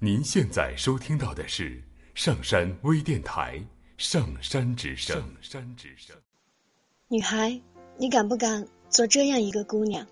[0.00, 1.82] 您现在收听到的是
[2.14, 3.58] 上山微电台
[3.96, 5.16] 《上山之声》。
[5.18, 6.14] 上山之声。
[7.08, 7.60] 女孩，
[7.96, 10.06] 你敢不敢做这样一个姑娘？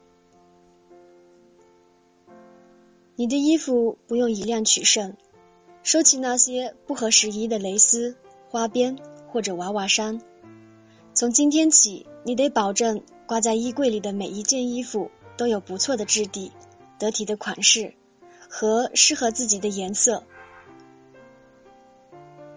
[3.14, 5.16] 你的衣服不用以量取胜，
[5.85, 8.16] 收起那些不合时宜的蕾丝、
[8.48, 8.98] 花边
[9.28, 10.21] 或者娃娃衫。
[11.14, 16.50] 从今天起，你得保证挂在衣柜里的每一件衣服都有不错的质地、
[16.98, 17.95] 得体的款式
[18.48, 20.24] 和适合自己的颜色。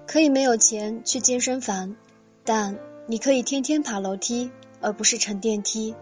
[0.08, 1.96] 可以没有钱去健身房，
[2.44, 4.52] 但你可以天天爬楼梯，
[4.82, 5.96] 而不是乘电梯。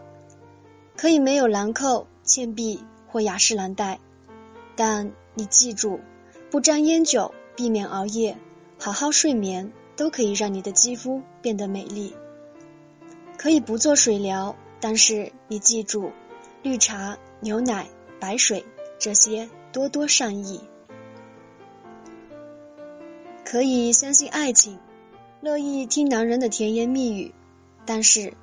[0.96, 4.00] 可以没有兰蔻、倩碧或雅诗兰黛，
[4.76, 6.00] 但你记住，
[6.50, 8.38] 不沾烟酒，避免熬夜，
[8.80, 12.16] 好好睡眠，都可以让你的肌肤变得美丽。
[13.38, 16.12] 可以不做水疗，但是你记住，
[16.64, 17.88] 绿茶、牛奶、
[18.20, 18.66] 白水
[18.98, 20.60] 这些多多善意。
[23.46, 24.80] 可以相信爱情，
[25.40, 27.32] 乐意听男人的甜言蜜语，
[27.86, 28.34] 但是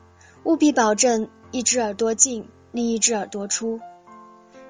[0.44, 3.80] 务必保证一只耳朵进，另一只耳朵出，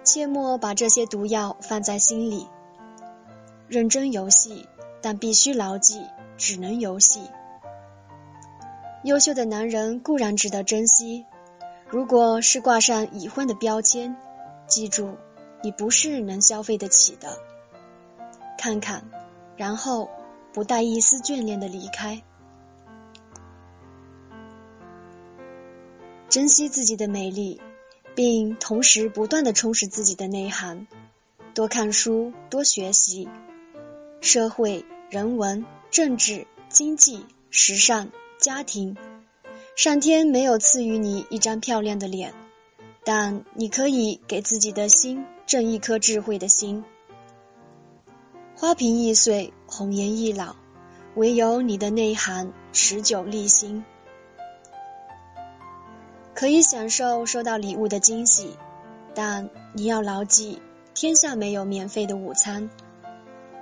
[0.04, 2.46] 切莫把这些毒药放在心里。
[3.68, 4.66] 认真游戏，
[5.02, 6.00] 但必须牢记，
[6.38, 7.20] 只能游戏。
[9.02, 11.26] 优秀的男人固然值得珍惜，
[11.90, 14.16] 如果是挂上已婚的标签，
[14.66, 15.18] 记住，
[15.64, 17.38] 你不是能消费得起的。
[18.58, 19.10] 看看，
[19.56, 20.10] 然后
[20.52, 22.22] 不带一丝眷恋的离开。
[26.28, 27.62] 珍惜自己的美丽，
[28.14, 30.86] 并同时不断的充实自己的内涵，
[31.54, 33.26] 多看书，多学习，
[34.20, 38.10] 社会、人文、政治、经济、时尚。
[38.36, 38.98] 家庭，
[39.74, 42.34] 上天没有赐予你一张漂亮的脸，
[43.04, 46.84] 但你可以给自己的心正一颗智慧的心。
[48.56, 50.56] 花瓶易碎，红颜易老，
[51.14, 53.84] 唯有你的内涵持久立心。
[56.34, 58.56] 可以享受收到礼物的惊喜，
[59.14, 60.60] 但你要牢记，
[60.94, 62.70] 天下没有免费的午餐。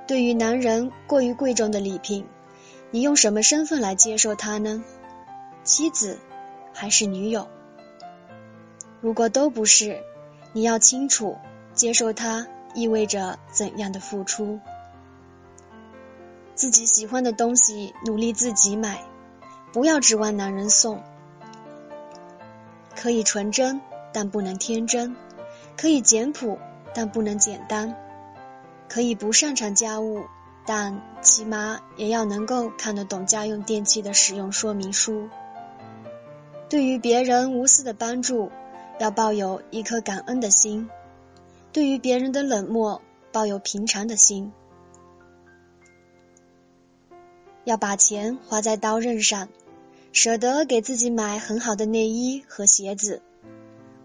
[0.06, 2.26] 对于男人过于贵重的礼品。
[2.94, 4.84] 你用什么身份来接受他呢？
[5.64, 6.19] 妻子
[6.75, 7.49] 还是女友？
[9.00, 10.03] 如果都不是，
[10.53, 11.38] 你要清楚，
[11.75, 14.60] 接受它意味着怎样的付出。
[16.55, 19.03] 自己喜欢的东西，努力自己买，
[19.72, 21.03] 不要指望男人送。
[22.94, 23.81] 可以纯真，
[24.12, 25.15] 但不能天真；
[25.77, 26.59] 可以简朴，
[26.94, 27.94] 但不能简单；
[28.88, 30.25] 可以不擅长家务。
[30.65, 35.28] 但起码也要能够看得懂家用电器的使用说明书。
[36.69, 38.53] 对于别人无私的帮助，
[39.00, 40.88] 要抱有一颗感恩的心；
[41.72, 43.00] 对于别人的冷漠，
[43.33, 44.53] 抱有平常的心。
[47.65, 49.49] 要把钱花在刀刃上，
[50.12, 53.22] 舍得给自己买很好的内衣和鞋子。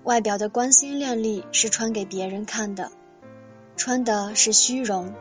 [0.03, 2.91] 外表的光鲜亮丽是穿给别人看的，
[3.75, 5.13] 穿的是虚荣。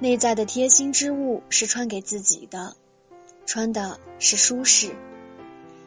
[0.00, 2.76] 内在的贴心之物是穿给自己的，
[3.46, 4.94] 穿的是舒适。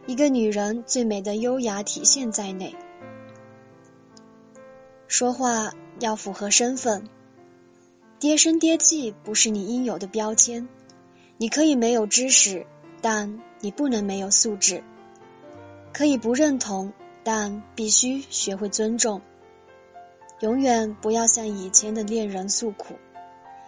[0.08, 2.76] 一个女人最美的优雅体现在内。
[5.08, 7.08] 说话要符合身份，
[8.20, 10.68] 爹声爹气不是你应有的标签。
[11.38, 12.66] 你可以没有知识，
[13.02, 14.84] 但你不能没有素质。
[15.94, 16.92] 可以不认同，
[17.24, 19.22] 但必须学会尊重。
[20.40, 22.96] 永远不要向以前的恋人诉苦。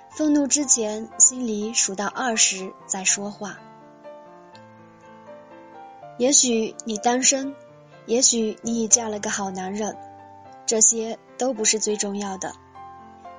[0.10, 3.60] 愤怒之前，心里数到二十再说话。
[6.18, 7.54] 也许你单身，
[8.08, 9.96] 也许你已嫁了个好男人，
[10.66, 12.54] 这些都不是最重要的。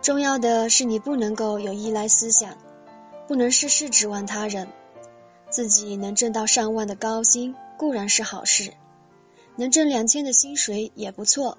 [0.02, 2.56] 重要的是你不能够有依赖思想，
[3.26, 4.68] 不能事事指望他人。
[5.50, 8.72] 自己能挣到上万的高薪固然是好事，
[9.56, 11.58] 能挣两千的薪水也不错，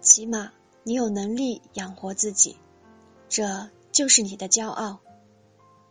[0.00, 0.52] 起码
[0.82, 2.56] 你有能力养活自己。
[3.28, 3.68] 这。
[3.94, 4.98] 就是你的骄傲，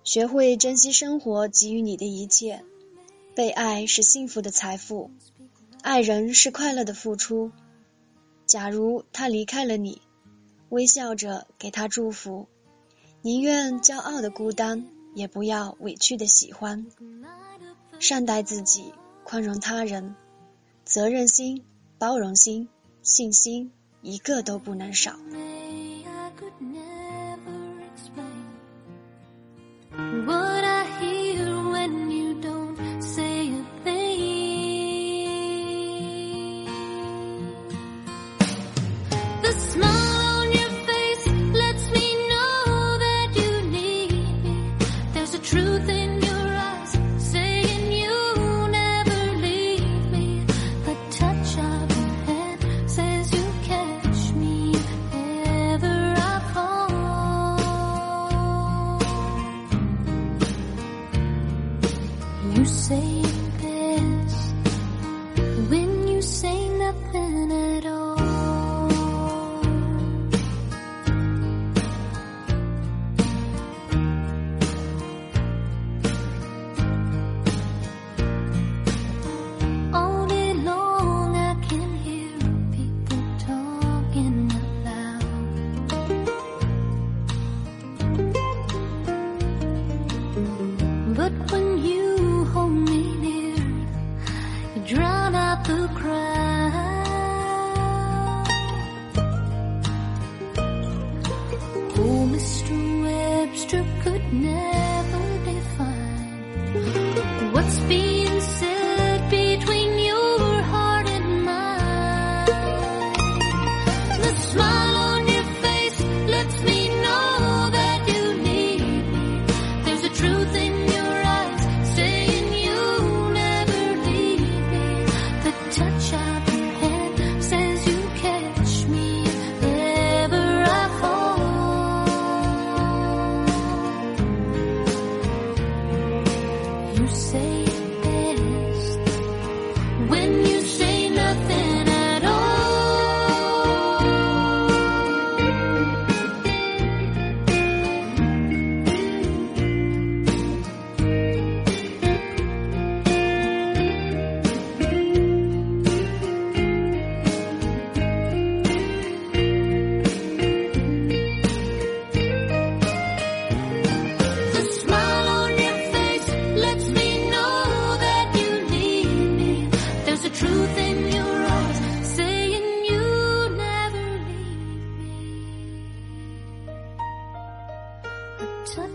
[0.03, 2.65] 学会珍惜生活给予你的一切。
[3.33, 5.09] 被爱是幸福的财富，
[5.81, 7.53] 爱人是快乐的付出。
[8.45, 10.01] 假如他离开了你，
[10.69, 12.47] 微笑着给他祝福，
[13.21, 14.85] 宁愿骄傲的孤单，
[15.15, 16.85] 也不要委屈的喜欢。
[17.99, 18.93] 善待自己，
[19.23, 20.15] 宽容他人，
[20.83, 21.63] 责任心、
[21.97, 22.67] 包容心、
[23.01, 25.15] 信心，一个都不能少。
[62.55, 63.42] you say
[95.63, 96.22] the crowd.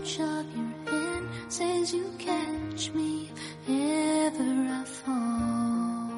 [0.09, 3.29] touch of your hand says you catch me
[3.67, 6.09] if ever I fall.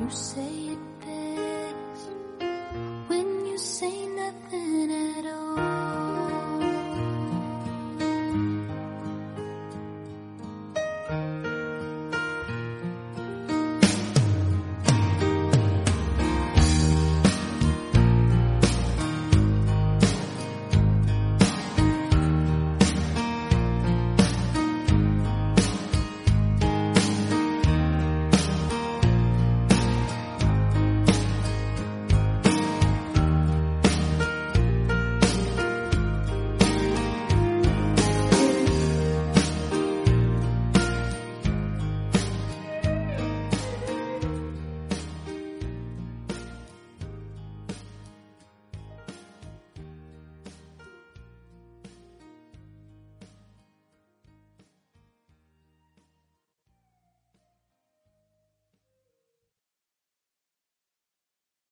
[0.00, 2.10] You say it best
[3.08, 3.93] when you say